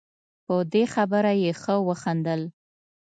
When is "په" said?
0.45-0.55